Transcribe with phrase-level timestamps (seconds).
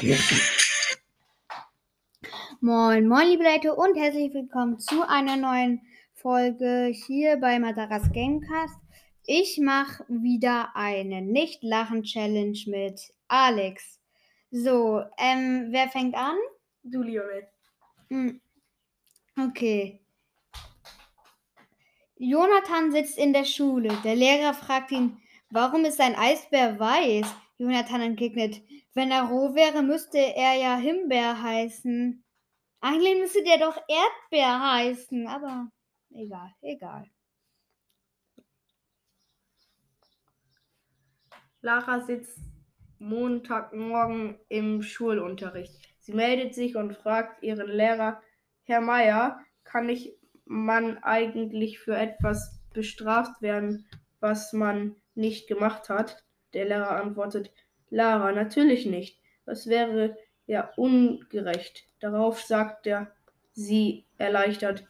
[2.60, 5.82] Moin, moin, liebe Leute und herzlich willkommen zu einer neuen
[6.14, 8.78] Folge hier bei Madaras Gamecast.
[9.26, 14.00] Ich mache wieder eine Nicht-Lachen-Challenge mit Alex.
[14.50, 16.38] So, ähm, wer fängt an?
[16.82, 17.46] Du, Lionel.
[18.08, 18.40] Hm.
[19.38, 20.00] Okay.
[22.16, 23.94] Jonathan sitzt in der Schule.
[24.02, 25.18] Der Lehrer fragt ihn,
[25.50, 27.26] warum ist ein Eisbär weiß?
[27.58, 28.62] Jonathan entgegnet,
[28.94, 32.24] wenn er roh wäre, müsste er ja Himbeer heißen.
[32.80, 35.70] Eigentlich müsste der doch Erdbeer heißen, aber
[36.10, 37.10] egal, egal.
[41.62, 42.38] Lara sitzt
[42.98, 45.94] Montagmorgen im Schulunterricht.
[45.98, 48.22] Sie meldet sich und fragt ihren Lehrer,
[48.64, 53.86] Herr Meier, kann ich man eigentlich für etwas bestraft werden,
[54.20, 56.24] was man nicht gemacht hat?
[56.54, 57.52] Der Lehrer antwortet,
[57.90, 59.18] Lara, natürlich nicht.
[59.44, 61.84] Das wäre ja ungerecht.
[62.00, 63.12] Darauf sagt er
[63.52, 64.84] sie erleichtert,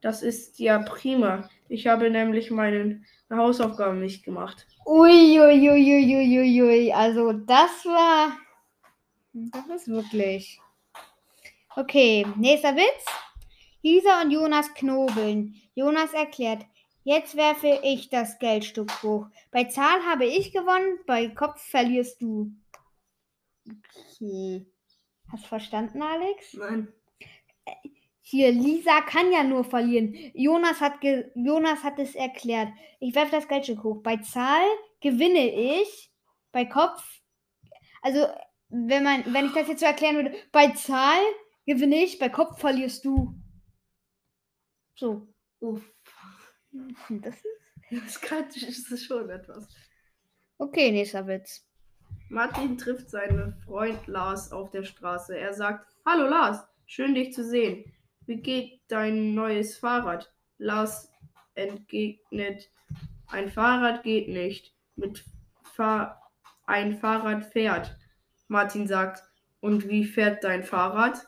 [0.00, 1.48] das ist ja prima.
[1.68, 4.66] Ich habe nämlich meine Hausaufgaben nicht gemacht.
[4.86, 6.92] Uiuiuiuiui, ui, ui, ui.
[6.92, 8.36] also das war.
[9.32, 10.60] Das ist wirklich.
[11.74, 13.04] Okay, nächster Witz.
[13.82, 15.54] Lisa und Jonas knobeln.
[15.74, 16.64] Jonas erklärt,
[17.06, 19.26] jetzt werfe ich das Geldstück hoch.
[19.52, 22.52] Bei Zahl habe ich gewonnen, bei Kopf verlierst du.
[23.64, 24.66] Okay.
[25.30, 26.54] Hast du verstanden, Alex?
[26.54, 26.92] Nein.
[28.20, 30.16] Hier, Lisa kann ja nur verlieren.
[30.34, 30.94] Jonas hat,
[31.34, 32.70] Jonas hat es erklärt.
[32.98, 34.02] Ich werfe das Geldstück hoch.
[34.02, 34.64] Bei Zahl
[35.00, 35.48] gewinne
[35.80, 36.12] ich.
[36.50, 37.20] Bei Kopf.
[38.02, 38.26] Also,
[38.68, 41.22] wenn, man, wenn ich das jetzt so erklären würde, bei Zahl
[41.66, 43.32] gewinne ich, bei Kopf verlierst du.
[44.96, 45.28] So.
[45.60, 45.92] Uff.
[47.08, 48.20] Das ist.
[48.30, 49.68] Das ist schon etwas.
[50.58, 51.64] Okay, nächster Witz.
[52.28, 55.38] Martin trifft seinen Freund Lars auf der Straße.
[55.38, 57.92] Er sagt, Hallo Lars, schön dich zu sehen.
[58.26, 60.32] Wie geht dein neues Fahrrad?
[60.58, 61.10] Lars
[61.54, 62.70] entgegnet,
[63.28, 64.74] ein Fahrrad geht nicht.
[64.96, 65.24] Mit
[65.62, 66.22] Fahr
[66.66, 67.96] ein Fahrrad fährt.
[68.48, 69.22] Martin sagt,
[69.60, 71.26] und wie fährt dein Fahrrad?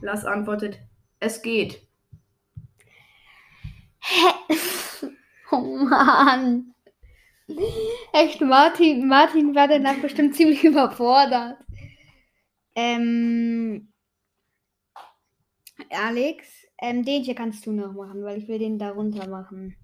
[0.00, 0.78] Lars antwortet,
[1.18, 1.86] es geht.
[5.52, 6.74] Oh Mann.
[8.12, 11.58] Echt, Martin, Martin war danach bestimmt ziemlich überfordert.
[12.76, 13.92] Ähm,
[15.90, 16.46] Alex,
[16.80, 19.76] ähm, den hier kannst du noch machen, weil ich will den darunter machen.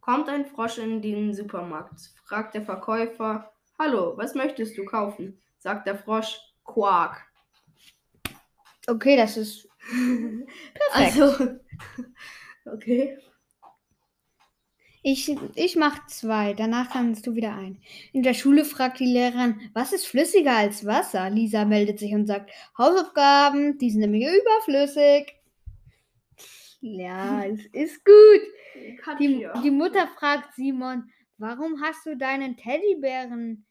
[0.00, 5.42] Kommt ein Frosch in den Supermarkt, fragt der Verkäufer, Hallo, was möchtest du kaufen?
[5.58, 7.26] Sagt der Frosch, Quark.
[8.86, 9.68] Okay, das ist
[10.92, 11.20] perfekt.
[11.20, 11.58] Also,
[12.66, 13.18] okay.
[15.06, 17.78] Ich, ich mach zwei, danach kannst du wieder ein.
[18.14, 21.28] In der Schule fragt die Lehrerin, was ist flüssiger als Wasser?
[21.28, 25.34] Lisa meldet sich und sagt, Hausaufgaben, die sind nämlich überflüssig.
[26.80, 29.18] Ja, es ist gut.
[29.20, 33.66] Die, die Mutter fragt Simon, warum hast du deinen Teddybären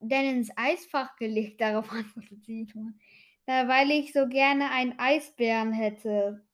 [0.00, 1.60] denn ins Eisfach gelegt?
[1.62, 3.00] Darauf antwortet Simon,
[3.46, 6.44] na, weil ich so gerne einen Eisbären hätte.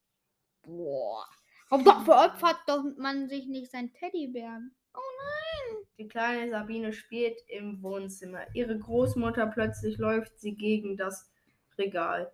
[0.62, 1.26] Boah.
[1.74, 4.72] Hauptsache veropfert doch man sich nicht sein Teddybären.
[4.94, 5.84] Oh nein.
[5.98, 8.46] Die kleine Sabine spielt im Wohnzimmer.
[8.54, 11.32] Ihre Großmutter plötzlich läuft sie gegen das
[11.76, 12.30] Regal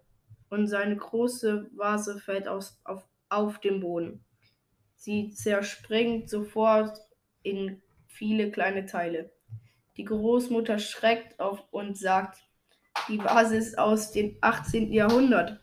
[0.50, 4.22] und seine große Vase fällt aus, auf, auf den Boden.
[4.94, 6.98] Sie zerspringt sofort
[7.42, 9.32] in viele kleine Teile.
[9.96, 12.42] Die Großmutter schreckt auf und sagt,
[13.08, 14.92] die Vase ist aus dem 18.
[14.92, 15.60] Jahrhundert.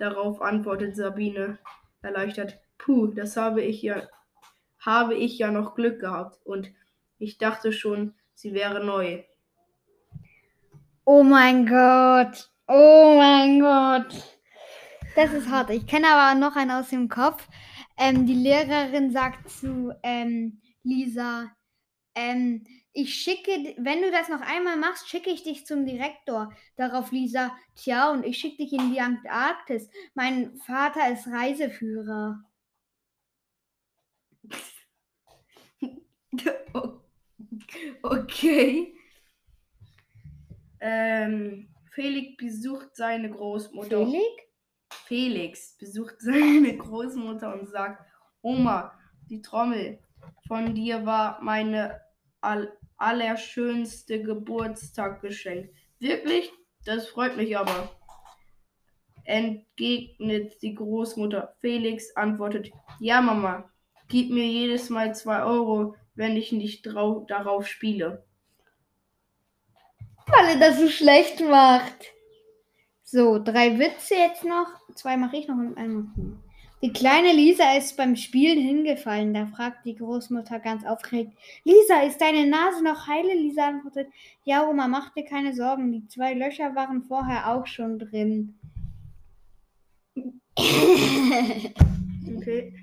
[0.00, 1.58] Darauf antwortet Sabine
[2.00, 4.08] erleichtert, Puh, das habe ich ja,
[4.80, 6.72] habe ich ja noch Glück gehabt und
[7.18, 9.22] ich dachte schon, sie wäre neu.
[11.04, 12.50] Oh mein Gott.
[12.66, 14.36] Oh mein Gott.
[15.14, 15.70] Das ist hart.
[15.70, 17.46] Ich kenne aber noch einen aus dem Kopf.
[17.96, 21.52] Ähm, die Lehrerin sagt zu ähm, Lisa,
[22.16, 26.52] ähm, ich schicke, wenn du das noch einmal machst, schicke ich dich zum Direktor.
[26.74, 29.88] Darauf Lisa, tja, und ich schicke dich in die Antarktis.
[30.14, 32.42] Mein Vater ist Reiseführer.
[38.02, 38.94] Okay.
[40.80, 44.04] Ähm, Felix besucht seine Großmutter.
[44.04, 44.42] Felix?
[45.06, 48.04] Felix besucht seine Großmutter und sagt,
[48.42, 48.92] Oma,
[49.28, 50.00] die Trommel
[50.46, 52.00] von dir war meine
[52.40, 55.70] all allerschönste Geburtstaggeschenk.
[55.98, 56.52] Wirklich?
[56.84, 57.90] Das freut mich aber.
[59.24, 61.56] Entgegnet die Großmutter.
[61.60, 63.71] Felix antwortet, ja Mama,
[64.12, 68.24] gib mir jedes Mal zwei Euro, wenn ich nicht darauf spiele.
[70.26, 72.12] alle das so schlecht macht.
[73.02, 74.68] So, drei Witze jetzt noch.
[74.94, 76.42] Zwei mache ich noch und einen.
[76.82, 79.32] Die kleine Lisa ist beim Spielen hingefallen.
[79.32, 81.32] Da fragt die Großmutter ganz aufgeregt:
[81.64, 83.34] Lisa, ist deine Nase noch heile?
[83.34, 84.08] Lisa antwortet:
[84.44, 85.90] Ja, Oma, mach dir keine Sorgen.
[85.90, 88.58] Die zwei Löcher waren vorher auch schon drin.
[92.34, 92.81] Okay.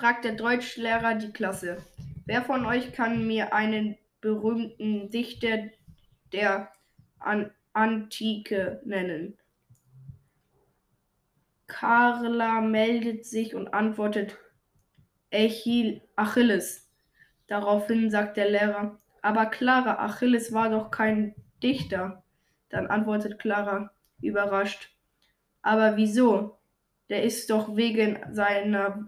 [0.00, 1.76] Fragt der Deutschlehrer die Klasse.
[2.24, 5.68] Wer von euch kann mir einen berühmten Dichter
[6.32, 6.72] der
[7.18, 9.36] An Antike nennen?
[11.66, 14.38] Carla meldet sich und antwortet
[15.28, 16.90] Echil Achilles.
[17.46, 22.24] Daraufhin sagt der Lehrer, aber Clara, Achilles war doch kein Dichter.
[22.70, 23.90] Dann antwortet Clara,
[24.22, 24.96] überrascht,
[25.60, 26.58] aber wieso?
[27.10, 29.04] Der ist doch wegen seiner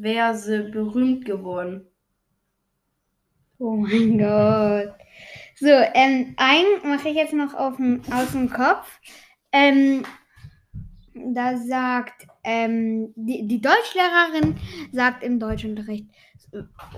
[0.00, 1.86] Verse berühmt geworden.
[3.58, 4.94] Oh mein Gott.
[5.56, 9.00] So, ähm, einen mache ich jetzt noch auf dem, aus dem Kopf.
[9.52, 10.04] Ähm,
[11.14, 14.56] da sagt ähm, die, die Deutschlehrerin
[14.92, 16.08] sagt im Deutschunterricht,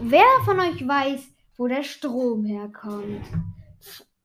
[0.00, 3.24] wer von euch weiß, wo der Strom herkommt?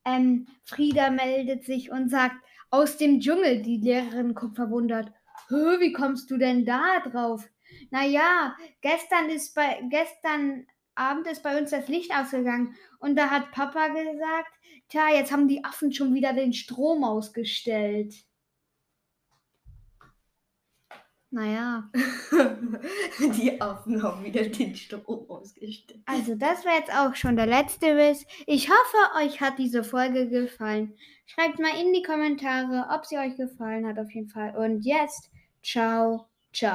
[0.06, 2.36] Ähm, Frieda meldet sich und sagt,
[2.72, 3.62] aus dem Dschungel.
[3.62, 5.12] Die Lehrerin guckt verwundert.
[5.50, 7.48] Wie kommst du denn da drauf?
[7.90, 10.66] Naja, gestern ist bei gestern
[10.96, 14.52] Abend ist bei uns das Licht ausgegangen und da hat Papa gesagt,
[14.90, 18.14] tja, jetzt haben die Affen schon wieder den Strom ausgestellt.
[21.34, 21.90] Naja.
[23.20, 26.02] Die Affen haben wieder den Strom ausgestellt.
[26.06, 28.26] Also das war jetzt auch schon der letzte Wiss.
[28.48, 30.94] Ich hoffe, euch hat diese Folge gefallen.
[31.26, 34.58] Schreibt mal in die Kommentare, ob sie euch gefallen hat auf jeden Fall.
[34.58, 35.32] Und jetzt,
[35.64, 36.70] ciao, ciao.